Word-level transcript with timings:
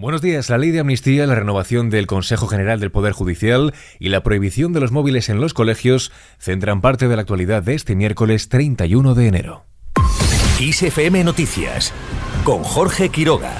Buenos 0.00 0.22
días. 0.22 0.48
La 0.48 0.56
ley 0.56 0.70
de 0.70 0.80
amnistía, 0.80 1.26
la 1.26 1.34
renovación 1.34 1.90
del 1.90 2.06
Consejo 2.06 2.46
General 2.46 2.80
del 2.80 2.90
Poder 2.90 3.12
Judicial 3.12 3.74
y 3.98 4.08
la 4.08 4.22
prohibición 4.22 4.72
de 4.72 4.80
los 4.80 4.92
móviles 4.92 5.28
en 5.28 5.42
los 5.42 5.52
colegios 5.52 6.10
centran 6.38 6.80
parte 6.80 7.06
de 7.06 7.16
la 7.16 7.20
actualidad 7.20 7.62
de 7.62 7.74
este 7.74 7.94
miércoles 7.94 8.48
31 8.48 9.14
de 9.14 9.26
enero. 9.26 9.66
ISFM 10.58 11.22
Noticias 11.22 11.92
con 12.44 12.62
Jorge 12.62 13.10
Quiroga. 13.10 13.52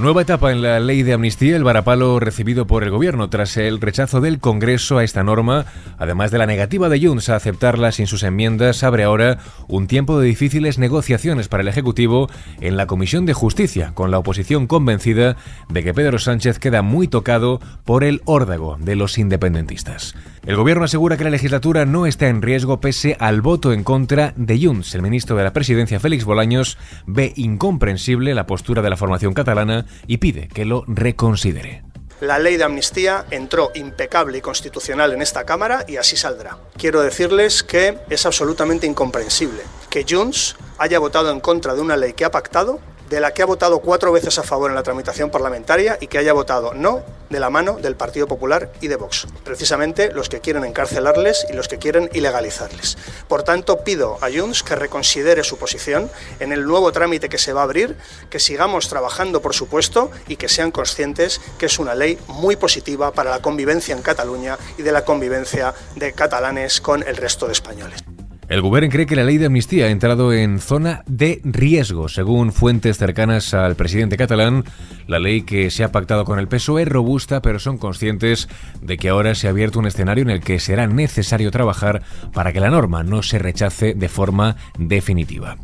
Nueva 0.00 0.22
etapa 0.22 0.50
en 0.50 0.62
la 0.62 0.80
ley 0.80 1.02
de 1.02 1.12
amnistía, 1.12 1.56
el 1.56 1.62
varapalo 1.62 2.20
recibido 2.20 2.66
por 2.66 2.84
el 2.84 2.90
gobierno 2.90 3.28
tras 3.28 3.58
el 3.58 3.82
rechazo 3.82 4.22
del 4.22 4.38
Congreso 4.38 4.96
a 4.96 5.04
esta 5.04 5.22
norma, 5.22 5.66
además 5.98 6.30
de 6.30 6.38
la 6.38 6.46
negativa 6.46 6.88
de 6.88 7.06
Junts 7.06 7.28
a 7.28 7.36
aceptarla 7.36 7.92
sin 7.92 8.06
sus 8.06 8.22
enmiendas, 8.22 8.82
abre 8.82 9.04
ahora 9.04 9.40
un 9.68 9.88
tiempo 9.88 10.18
de 10.18 10.26
difíciles 10.26 10.78
negociaciones 10.78 11.48
para 11.48 11.62
el 11.62 11.68
Ejecutivo 11.68 12.30
en 12.62 12.78
la 12.78 12.86
Comisión 12.86 13.26
de 13.26 13.34
Justicia, 13.34 13.92
con 13.92 14.10
la 14.10 14.18
oposición 14.18 14.66
convencida 14.66 15.36
de 15.68 15.84
que 15.84 15.92
Pedro 15.92 16.18
Sánchez 16.18 16.58
queda 16.58 16.80
muy 16.80 17.06
tocado 17.06 17.60
por 17.84 18.02
el 18.02 18.22
órdago 18.24 18.78
de 18.80 18.96
los 18.96 19.18
independentistas. 19.18 20.14
El 20.46 20.56
gobierno 20.56 20.84
asegura 20.84 21.18
que 21.18 21.24
la 21.24 21.30
legislatura 21.30 21.84
no 21.84 22.06
está 22.06 22.28
en 22.28 22.40
riesgo 22.40 22.80
pese 22.80 23.18
al 23.20 23.42
voto 23.42 23.74
en 23.74 23.84
contra 23.84 24.32
de 24.36 24.58
Junts. 24.58 24.94
El 24.94 25.02
ministro 25.02 25.36
de 25.36 25.44
la 25.44 25.52
Presidencia, 25.52 26.00
Félix 26.00 26.24
Bolaños, 26.24 26.78
ve 27.06 27.34
incomprensible 27.36 28.34
la 28.34 28.46
postura 28.46 28.80
de 28.80 28.88
la 28.88 28.96
formación 28.96 29.34
catalana 29.34 29.84
y 30.06 30.18
pide 30.18 30.48
que 30.48 30.64
lo 30.64 30.84
reconsidere. 30.86 31.82
La 32.20 32.38
ley 32.38 32.58
de 32.58 32.64
amnistía 32.64 33.24
entró 33.30 33.70
impecable 33.74 34.36
y 34.36 34.40
constitucional 34.42 35.14
en 35.14 35.22
esta 35.22 35.44
Cámara 35.46 35.86
y 35.88 35.96
así 35.96 36.16
saldrá. 36.16 36.58
Quiero 36.76 37.00
decirles 37.00 37.62
que 37.62 37.96
es 38.10 38.26
absolutamente 38.26 38.86
incomprensible 38.86 39.62
que 39.88 40.04
Junts 40.08 40.56
haya 40.76 40.98
votado 40.98 41.30
en 41.30 41.40
contra 41.40 41.74
de 41.74 41.80
una 41.80 41.96
ley 41.96 42.12
que 42.12 42.26
ha 42.26 42.30
pactado 42.30 42.78
de 43.10 43.20
la 43.20 43.34
que 43.34 43.42
ha 43.42 43.46
votado 43.46 43.80
cuatro 43.80 44.12
veces 44.12 44.38
a 44.38 44.44
favor 44.44 44.70
en 44.70 44.76
la 44.76 44.84
tramitación 44.84 45.30
parlamentaria 45.30 45.98
y 46.00 46.06
que 46.06 46.16
haya 46.16 46.32
votado 46.32 46.74
no 46.74 47.02
de 47.28 47.40
la 47.40 47.50
mano 47.50 47.76
del 47.78 47.96
Partido 47.96 48.28
Popular 48.28 48.72
y 48.80 48.86
de 48.86 48.94
Vox, 48.94 49.26
precisamente 49.44 50.12
los 50.12 50.28
que 50.28 50.40
quieren 50.40 50.64
encarcelarles 50.64 51.44
y 51.50 51.54
los 51.54 51.66
que 51.66 51.78
quieren 51.78 52.08
ilegalizarles. 52.12 52.96
Por 53.26 53.42
tanto, 53.42 53.80
pido 53.80 54.16
a 54.20 54.30
Junts 54.30 54.62
que 54.62 54.76
reconsidere 54.76 55.42
su 55.42 55.58
posición 55.58 56.08
en 56.38 56.52
el 56.52 56.64
nuevo 56.64 56.92
trámite 56.92 57.28
que 57.28 57.38
se 57.38 57.52
va 57.52 57.62
a 57.62 57.64
abrir, 57.64 57.96
que 58.30 58.38
sigamos 58.38 58.88
trabajando, 58.88 59.42
por 59.42 59.54
supuesto, 59.54 60.12
y 60.28 60.36
que 60.36 60.48
sean 60.48 60.70
conscientes 60.70 61.40
que 61.58 61.66
es 61.66 61.80
una 61.80 61.96
ley 61.96 62.16
muy 62.28 62.54
positiva 62.54 63.10
para 63.10 63.30
la 63.30 63.42
convivencia 63.42 63.94
en 63.94 64.02
Cataluña 64.02 64.56
y 64.78 64.82
de 64.82 64.92
la 64.92 65.04
convivencia 65.04 65.74
de 65.96 66.12
catalanes 66.12 66.80
con 66.80 67.02
el 67.02 67.16
resto 67.16 67.46
de 67.46 67.52
españoles. 67.52 68.04
El 68.50 68.62
gobierno 68.62 68.90
cree 68.90 69.06
que 69.06 69.14
la 69.14 69.22
ley 69.22 69.38
de 69.38 69.46
amnistía 69.46 69.84
ha 69.84 69.90
entrado 69.90 70.32
en 70.32 70.58
zona 70.58 71.04
de 71.06 71.40
riesgo. 71.44 72.08
Según 72.08 72.50
fuentes 72.50 72.98
cercanas 72.98 73.54
al 73.54 73.76
presidente 73.76 74.16
catalán, 74.16 74.64
la 75.06 75.20
ley 75.20 75.42
que 75.42 75.70
se 75.70 75.84
ha 75.84 75.92
pactado 75.92 76.24
con 76.24 76.40
el 76.40 76.48
PSOE 76.48 76.82
es 76.82 76.88
robusta, 76.88 77.42
pero 77.42 77.60
son 77.60 77.78
conscientes 77.78 78.48
de 78.82 78.96
que 78.96 79.08
ahora 79.08 79.36
se 79.36 79.46
ha 79.46 79.50
abierto 79.50 79.78
un 79.78 79.86
escenario 79.86 80.22
en 80.22 80.30
el 80.30 80.40
que 80.40 80.58
será 80.58 80.88
necesario 80.88 81.52
trabajar 81.52 82.02
para 82.32 82.52
que 82.52 82.58
la 82.58 82.70
norma 82.70 83.04
no 83.04 83.22
se 83.22 83.38
rechace 83.38 83.94
de 83.94 84.08
forma 84.08 84.56
definitiva. 84.76 85.56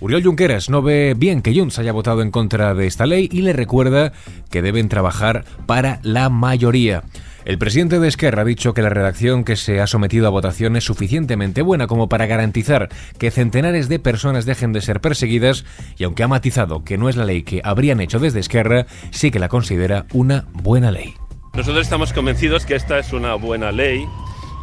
Uriol 0.00 0.24
Junqueras 0.24 0.68
no 0.68 0.82
ve 0.82 1.14
bien 1.16 1.42
que 1.42 1.54
Junts 1.54 1.78
haya 1.78 1.92
votado 1.92 2.22
en 2.22 2.32
contra 2.32 2.74
de 2.74 2.88
esta 2.88 3.06
ley 3.06 3.28
y 3.30 3.42
le 3.42 3.52
recuerda 3.52 4.12
que 4.50 4.62
deben 4.62 4.88
trabajar 4.88 5.44
para 5.66 6.00
la 6.02 6.28
mayoría. 6.28 7.04
El 7.46 7.58
presidente 7.58 8.00
de 8.00 8.08
Esquerra 8.08 8.42
ha 8.42 8.44
dicho 8.44 8.74
que 8.74 8.82
la 8.82 8.88
redacción 8.88 9.44
que 9.44 9.54
se 9.54 9.80
ha 9.80 9.86
sometido 9.86 10.26
a 10.26 10.30
votación 10.30 10.74
es 10.74 10.82
suficientemente 10.82 11.62
buena 11.62 11.86
como 11.86 12.08
para 12.08 12.26
garantizar 12.26 12.88
que 13.20 13.30
centenares 13.30 13.88
de 13.88 14.00
personas 14.00 14.46
dejen 14.46 14.72
de 14.72 14.80
ser 14.80 15.00
perseguidas 15.00 15.64
y 15.96 16.02
aunque 16.02 16.24
ha 16.24 16.28
matizado 16.28 16.82
que 16.82 16.98
no 16.98 17.08
es 17.08 17.14
la 17.14 17.24
ley 17.24 17.44
que 17.44 17.60
habrían 17.62 18.00
hecho 18.00 18.18
desde 18.18 18.40
Esquerra, 18.40 18.86
sí 19.12 19.30
que 19.30 19.38
la 19.38 19.48
considera 19.48 20.06
una 20.12 20.46
buena 20.54 20.90
ley. 20.90 21.14
Nosotros 21.54 21.84
estamos 21.84 22.12
convencidos 22.12 22.66
que 22.66 22.74
esta 22.74 22.98
es 22.98 23.12
una 23.12 23.36
buena 23.36 23.70
ley 23.70 24.04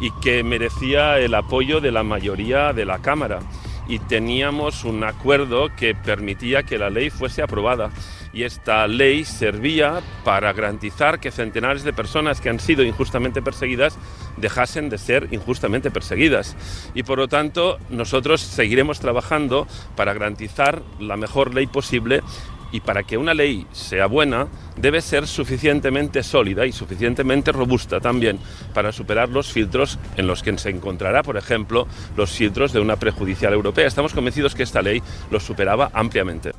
y 0.02 0.10
que 0.20 0.44
merecía 0.44 1.18
el 1.20 1.34
apoyo 1.34 1.80
de 1.80 1.90
la 1.90 2.02
mayoría 2.02 2.74
de 2.74 2.84
la 2.84 2.98
Cámara 2.98 3.38
y 3.88 3.98
teníamos 3.98 4.84
un 4.84 5.04
acuerdo 5.04 5.68
que 5.76 5.94
permitía 5.94 6.62
que 6.62 6.78
la 6.78 6.90
ley 6.90 7.10
fuese 7.10 7.42
aprobada. 7.42 7.90
Y 8.32 8.42
esta 8.42 8.88
ley 8.88 9.24
servía 9.24 10.00
para 10.24 10.52
garantizar 10.52 11.20
que 11.20 11.30
centenares 11.30 11.84
de 11.84 11.92
personas 11.92 12.40
que 12.40 12.50
han 12.50 12.58
sido 12.58 12.82
injustamente 12.82 13.42
perseguidas 13.42 13.96
dejasen 14.36 14.88
de 14.88 14.98
ser 14.98 15.28
injustamente 15.30 15.92
perseguidas. 15.92 16.56
Y 16.94 17.04
por 17.04 17.18
lo 17.18 17.28
tanto, 17.28 17.78
nosotros 17.90 18.40
seguiremos 18.40 18.98
trabajando 18.98 19.68
para 19.94 20.14
garantizar 20.14 20.82
la 20.98 21.16
mejor 21.16 21.54
ley 21.54 21.68
posible 21.68 22.22
y 22.74 22.80
para 22.80 23.04
que 23.04 23.16
una 23.16 23.34
ley 23.34 23.68
sea 23.70 24.06
buena 24.06 24.48
debe 24.76 25.00
ser 25.00 25.28
suficientemente 25.28 26.24
sólida 26.24 26.66
y 26.66 26.72
suficientemente 26.72 27.52
robusta 27.52 28.00
también 28.00 28.40
para 28.74 28.90
superar 28.90 29.28
los 29.28 29.52
filtros 29.52 29.96
en 30.16 30.26
los 30.26 30.42
que 30.42 30.58
se 30.58 30.70
encontrará, 30.70 31.22
por 31.22 31.36
ejemplo, 31.36 31.86
los 32.16 32.32
filtros 32.32 32.72
de 32.72 32.80
una 32.80 32.96
prejudicial 32.96 33.52
europea. 33.52 33.86
Estamos 33.86 34.12
convencidos 34.12 34.56
que 34.56 34.64
esta 34.64 34.82
ley 34.82 35.00
los 35.30 35.44
superaba 35.44 35.92
ampliamente. 35.94 36.50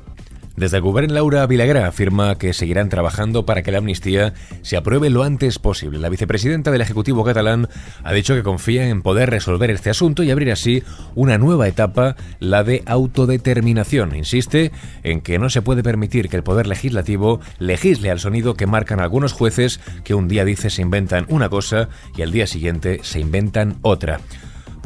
Desde 0.56 0.78
el 0.78 0.82
Gobierno, 0.82 1.12
Laura 1.12 1.46
Vilagra 1.46 1.86
afirma 1.86 2.38
que 2.38 2.54
seguirán 2.54 2.88
trabajando 2.88 3.44
para 3.44 3.62
que 3.62 3.70
la 3.70 3.78
amnistía 3.78 4.32
se 4.62 4.78
apruebe 4.78 5.10
lo 5.10 5.22
antes 5.22 5.58
posible. 5.58 5.98
La 5.98 6.08
vicepresidenta 6.08 6.70
del 6.70 6.80
Ejecutivo 6.80 7.24
catalán 7.24 7.68
ha 8.02 8.12
dicho 8.14 8.34
que 8.34 8.42
confía 8.42 8.88
en 8.88 9.02
poder 9.02 9.28
resolver 9.28 9.70
este 9.70 9.90
asunto 9.90 10.22
y 10.22 10.30
abrir 10.30 10.50
así 10.50 10.82
una 11.14 11.36
nueva 11.36 11.68
etapa, 11.68 12.16
la 12.40 12.64
de 12.64 12.82
autodeterminación. 12.86 14.16
Insiste 14.16 14.72
en 15.02 15.20
que 15.20 15.38
no 15.38 15.50
se 15.50 15.60
puede 15.60 15.82
permitir 15.82 16.30
que 16.30 16.36
el 16.36 16.42
Poder 16.42 16.66
Legislativo 16.66 17.40
legisle 17.58 18.10
al 18.10 18.18
sonido 18.18 18.54
que 18.54 18.66
marcan 18.66 19.00
algunos 19.00 19.34
jueces 19.34 19.78
que 20.04 20.14
un 20.14 20.26
día 20.26 20.46
dice 20.46 20.70
se 20.70 20.80
inventan 20.80 21.26
una 21.28 21.50
cosa 21.50 21.90
y 22.16 22.22
al 22.22 22.32
día 22.32 22.46
siguiente 22.46 23.00
se 23.02 23.20
inventan 23.20 23.76
otra. 23.82 24.20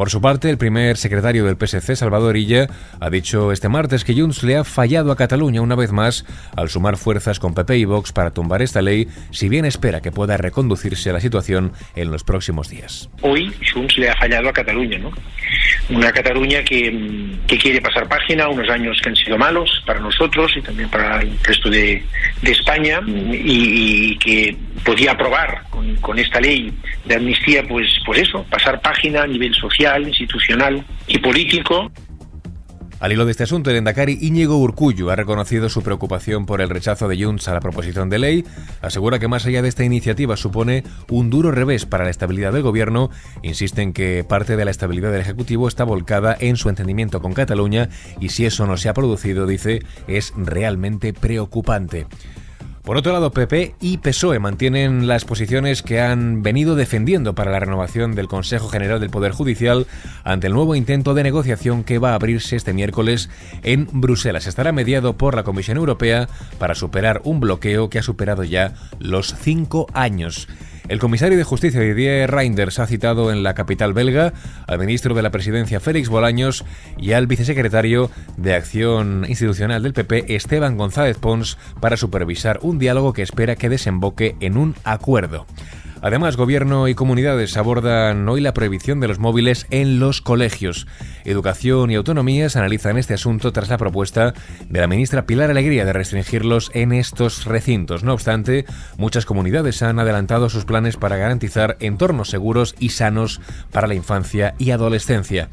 Por 0.01 0.09
su 0.09 0.23
parte, 0.23 0.49
el 0.49 0.57
primer 0.57 0.97
secretario 0.97 1.45
del 1.45 1.59
PSC, 1.59 1.95
Salvador 1.95 2.39
Illa, 2.39 2.69
ha 3.01 3.11
dicho 3.11 3.53
este 3.53 3.69
martes 3.69 4.03
que 4.03 4.15
Junts 4.15 4.43
le 4.43 4.57
ha 4.57 4.65
fallado 4.65 5.13
a 5.13 5.17
Cataluña 5.17 5.61
una 5.61 5.75
vez 5.75 5.93
más 5.93 6.25
al 6.57 6.71
sumar 6.71 6.97
fuerzas 6.97 7.39
con 7.39 7.53
PP 7.53 7.77
y 7.77 7.85
Vox 7.85 8.11
para 8.11 8.31
tumbar 8.31 8.63
esta 8.63 8.81
ley, 8.81 9.09
si 9.31 9.51
bien 9.51 9.67
espera 9.67 10.01
que 10.01 10.11
pueda 10.11 10.39
reconducirse 10.39 11.13
la 11.13 11.21
situación 11.21 11.73
en 11.97 12.11
los 12.11 12.25
próximos 12.25 12.71
días. 12.71 13.11
Hoy 13.21 13.53
Junts 13.71 13.99
le 13.99 14.09
ha 14.09 14.17
fallado 14.17 14.49
a 14.49 14.55
Cataluña, 14.55 14.97
¿no? 14.97 15.13
Una 15.91 16.11
Cataluña 16.13 16.65
que, 16.65 17.37
quiere 17.61 17.83
pasar 17.83 18.09
página, 18.09 18.49
unos 18.49 18.71
años 18.71 18.99
que 19.03 19.11
han 19.11 19.17
sido 19.17 19.37
malos 19.37 19.83
para 19.85 20.01
nosotros 20.01 20.51
y 20.57 20.63
también 20.63 20.89
para 20.89 21.21
el 21.21 21.39
resto 21.45 21.69
de, 21.69 22.03
España 22.43 23.01
y, 23.07 24.17
que 24.17 24.57
podía 24.83 25.13
aprobar 25.13 25.65
con, 25.69 25.95
con 25.97 26.19
esta 26.19 26.41
ley 26.41 26.73
de 27.05 27.17
amnistía, 27.17 27.63
pues, 27.69 27.87
pues 28.07 28.23
eso, 28.23 28.47
pasar 28.49 28.81
página 28.81 29.25
a 29.25 29.27
nivel 29.27 29.55
social 29.91 30.07
institucional 30.07 30.87
y 31.09 31.19
político. 31.19 31.91
Al 33.01 33.13
hilo 33.13 33.25
de 33.25 33.31
este 33.31 33.45
asunto, 33.45 33.71
el 33.71 33.77
Endacari 33.77 34.19
Íñigo 34.21 34.59
Urcullu 34.59 35.09
ha 35.09 35.17
reconocido 35.17 35.71
su 35.71 35.83
preocupación 35.83 36.45
por 36.45 36.61
el 36.61 36.69
rechazo 36.69 37.09
de 37.09 37.23
Junts 37.23 37.49
a 37.49 37.55
la 37.55 37.61
proposición 37.61 38.11
de 38.11 38.19
ley, 38.19 38.45
asegura 38.83 39.19
que 39.19 39.27
más 39.27 39.47
allá 39.47 39.63
de 39.63 39.71
esta 39.71 39.85
iniciativa 39.85 40.37
supone 40.37 40.85
un 41.09 41.31
duro 41.31 41.51
revés 41.51 41.87
para 41.87 42.05
la 42.05 42.11
estabilidad 42.11 42.53
del 42.53 42.63
gobierno, 42.63 43.09
insiste 43.43 43.81
en 43.81 43.95
que 43.95 44.23
parte 44.29 44.55
de 44.57 44.67
la 44.67 44.71
estabilidad 44.71 45.13
del 45.13 45.23
Ejecutivo 45.23 45.67
está 45.67 45.85
volcada 45.85 46.37
en 46.39 46.57
su 46.57 46.69
entendimiento 46.69 47.23
con 47.23 47.33
Cataluña 47.33 47.89
y 48.21 48.29
si 48.29 48.45
eso 48.45 48.67
no 48.67 48.77
se 48.77 48.91
ha 48.91 48.95
producido, 48.95 49.47
dice, 49.47 49.81
es 50.07 50.35
realmente 50.37 51.15
preocupante. 51.15 52.07
Por 52.91 52.97
otro 52.97 53.13
lado, 53.13 53.31
PP 53.31 53.77
y 53.81 53.99
PSOE 53.99 54.41
mantienen 54.41 55.07
las 55.07 55.25
posiciones 55.25 55.81
que 55.81 56.01
han 56.01 56.43
venido 56.43 56.75
defendiendo 56.75 57.37
para 57.37 57.53
la 57.53 57.61
renovación 57.61 58.17
del 58.17 58.27
Consejo 58.27 58.69
General 58.69 58.99
del 58.99 59.11
Poder 59.11 59.31
Judicial 59.31 59.87
ante 60.25 60.49
el 60.49 60.55
nuevo 60.55 60.75
intento 60.75 61.15
de 61.15 61.23
negociación 61.23 61.85
que 61.85 62.01
va 62.01 62.11
a 62.11 62.15
abrirse 62.17 62.57
este 62.57 62.73
miércoles 62.73 63.31
en 63.63 63.87
Bruselas. 63.93 64.49
Estará 64.49 64.73
mediado 64.73 65.17
por 65.17 65.37
la 65.37 65.45
Comisión 65.45 65.77
Europea 65.77 66.29
para 66.59 66.75
superar 66.75 67.21
un 67.23 67.39
bloqueo 67.39 67.91
que 67.91 68.01
ha 68.01 68.03
superado 68.03 68.43
ya 68.43 68.75
los 68.99 69.37
cinco 69.41 69.87
años. 69.95 70.49
El 70.91 70.99
comisario 70.99 71.39
de 71.39 71.45
Justicia 71.45 71.81
Didier 71.81 72.29
Reinders 72.29 72.81
ha 72.81 72.87
citado 72.89 73.31
en 73.31 73.45
la 73.45 73.55
capital 73.55 73.93
belga 73.93 74.33
al 74.67 74.81
ministro 74.81 75.15
de 75.15 75.23
la 75.23 75.31
Presidencia 75.31 75.79
Félix 75.79 76.09
Bolaños 76.09 76.65
y 76.99 77.13
al 77.13 77.29
vicesecretario 77.29 78.11
de 78.37 78.55
Acción 78.55 79.25
Institucional 79.29 79.85
del 79.85 79.93
PP 79.93 80.35
Esteban 80.35 80.77
González 80.77 81.17
Pons 81.17 81.59
para 81.81 81.97
supervisar 81.97 82.59
un 82.63 82.81
diálogo 82.81 83.13
que 83.13 83.23
espera 83.23 83.55
que 83.55 83.69
desemboque 83.69 84.35
en 84.41 84.57
un 84.57 84.75
acuerdo. 84.83 85.47
Además, 86.03 86.37
gobierno 86.37 86.89
y 86.89 86.95
comunidades 86.95 87.57
abordan 87.57 88.29
hoy 88.29 88.41
la 88.41 88.55
prohibición 88.55 89.01
de 89.01 89.09
los 89.09 89.19
móviles 89.19 89.67
en 89.71 89.99
los 90.01 90.23
colegios. 90.23 90.87
Educación 91.25 91.91
y 91.91 91.95
autonomías 91.95 92.57
analizan 92.57 92.97
este 92.97 93.15
asunto 93.15 93.53
tras 93.53 93.69
la 93.69 93.77
propuesta 93.77 94.33
de 94.69 94.81
la 94.81 94.87
ministra 94.87 95.27
Pilar 95.27 95.51
Alegría 95.51 95.85
de 95.85 95.93
restringirlos 95.93 96.71
en 96.73 96.93
estos 96.93 97.45
recintos. 97.45 98.03
No 98.03 98.15
obstante, 98.15 98.65
muchas 98.97 99.27
comunidades 99.27 99.83
han 99.83 99.99
adelantado 99.99 100.49
sus 100.49 100.65
planes 100.65 100.97
para 100.97 101.17
garantizar 101.17 101.77
entornos 101.81 102.31
seguros 102.31 102.75
y 102.79 102.91
sanos 102.91 103.41
para 103.71 103.87
la 103.87 103.95
infancia 103.95 104.55
y 104.59 104.71
adolescencia. 104.71 105.51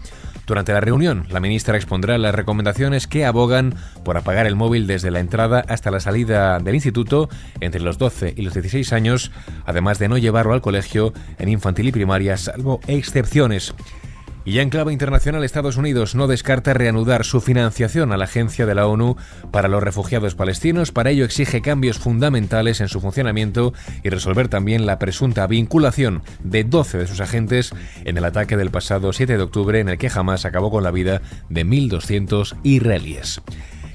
Durante 0.47 0.71
la 0.71 0.79
reunión, 0.79 1.25
la 1.29 1.41
ministra 1.41 1.75
expondrá 1.75 2.17
las 2.17 2.33
recomendaciones 2.33 3.05
que 3.05 3.25
abogan 3.25 3.75
por 4.05 4.15
apagar 4.15 4.47
el 4.47 4.55
móvil 4.55 4.88
desde 4.88 5.11
la 5.11 5.19
entrada 5.19 5.65
hasta 5.67 5.91
la 5.91 5.99
salida 5.99 6.57
del 6.59 6.75
instituto 6.75 7.27
entre 7.59 7.81
los 7.81 7.97
12 7.97 8.33
y 8.38 8.44
los 8.44 8.53
16 8.53 8.94
años, 8.94 9.31
además 9.65 9.99
de 9.99 10.07
no 10.07 10.17
llevarlo 10.17 10.53
al 10.53 10.61
colegio 10.61 11.11
en 11.38 11.49
infantil 11.49 11.89
y 11.89 11.91
primaria, 11.91 12.38
salvo 12.38 12.79
excepciones. 12.88 13.75
Y 14.47 14.53
ya 14.53 14.61
en 14.61 14.69
clave 14.69 14.94
internacional, 14.94 15.44
Estados 15.44 15.75
Unidos 15.75 16.15
no 16.15 16.25
descarta 16.25 16.73
reanudar 16.73 17.25
su 17.25 17.41
financiación 17.41 18.13
a 18.13 18.17
la 18.17 18.23
Agencia 18.23 18.65
de 18.65 18.75
la 18.75 18.88
ONU 18.88 19.17
para 19.51 19.67
los 19.67 19.83
Refugiados 19.83 20.35
Palestinos. 20.35 20.94
Para 20.94 21.09
ello 21.09 21.25
exige 21.25 21.61
cambios 21.61 21.99
fundamentales 21.99 22.79
en 22.79 22.88
su 22.88 23.01
funcionamiento 23.01 23.73
y 24.03 24.09
resolver 24.09 24.47
también 24.47 24.85
la 24.85 24.99
presunta 24.99 25.45
vinculación 25.47 26.23
de 26.45 26.63
12 26.63 26.99
de 26.99 27.07
sus 27.07 27.19
agentes 27.19 27.73
en 28.05 28.15
el 28.17 28.23
ataque 28.23 28.55
del 28.55 28.71
pasado 28.71 29.11
7 29.11 29.35
de 29.35 29.44
octubre 29.44 29.81
en 29.81 29.89
el 29.89 29.97
que 29.97 30.09
jamás 30.09 30.45
acabó 30.45 30.71
con 30.71 30.85
la 30.85 30.91
vida 30.91 31.21
de 31.49 31.65
1.200 31.65 32.55
israelíes. 32.63 33.41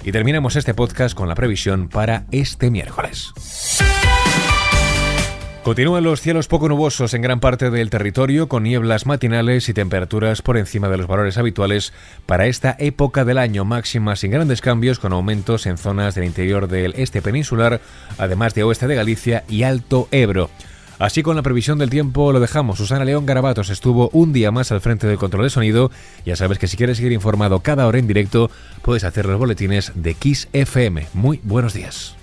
Y 0.04 0.12
terminamos 0.12 0.56
este 0.56 0.74
podcast 0.74 1.16
con 1.16 1.30
la 1.30 1.34
previsión 1.34 1.88
para 1.88 2.26
este 2.30 2.70
miércoles. 2.70 3.32
Continúan 5.62 6.02
los 6.02 6.20
cielos 6.20 6.48
poco 6.48 6.68
nubosos 6.68 7.14
en 7.14 7.22
gran 7.22 7.38
parte 7.38 7.70
del 7.70 7.88
territorio, 7.88 8.48
con 8.48 8.64
nieblas 8.64 9.06
matinales 9.06 9.68
y 9.68 9.72
temperaturas 9.72 10.42
por 10.42 10.56
encima 10.58 10.88
de 10.88 10.96
los 10.96 11.06
valores 11.06 11.38
habituales 11.38 11.92
para 12.26 12.46
esta 12.46 12.74
época 12.80 13.24
del 13.24 13.38
año, 13.38 13.64
máxima 13.64 14.16
sin 14.16 14.32
grandes 14.32 14.60
cambios, 14.60 14.98
con 14.98 15.12
aumentos 15.12 15.66
en 15.66 15.78
zonas 15.78 16.16
del 16.16 16.24
interior 16.24 16.66
del 16.66 16.94
este 16.96 17.22
peninsular, 17.22 17.80
además 18.18 18.54
de 18.54 18.64
oeste 18.64 18.88
de 18.88 18.96
Galicia 18.96 19.44
y 19.48 19.62
Alto 19.62 20.08
Ebro. 20.10 20.50
Así 20.98 21.22
con 21.22 21.36
la 21.36 21.42
previsión 21.42 21.78
del 21.78 21.90
tiempo 21.90 22.32
lo 22.32 22.40
dejamos. 22.40 22.78
Susana 22.78 23.04
León 23.04 23.24
Garabatos 23.24 23.70
estuvo 23.70 24.10
un 24.12 24.32
día 24.32 24.50
más 24.50 24.72
al 24.72 24.80
frente 24.80 25.06
del 25.06 25.18
control 25.18 25.44
de 25.44 25.50
sonido. 25.50 25.92
Ya 26.26 26.34
sabes 26.34 26.58
que 26.58 26.66
si 26.66 26.76
quieres 26.76 26.96
seguir 26.96 27.12
informado 27.12 27.60
cada 27.60 27.86
hora 27.86 27.98
en 27.98 28.08
directo, 28.08 28.50
puedes 28.82 29.04
hacer 29.04 29.26
los 29.26 29.38
boletines 29.38 29.92
de 29.94 30.14
Kiss 30.14 30.48
FM. 30.52 31.06
Muy 31.14 31.40
buenos 31.44 31.72
días. 31.72 32.16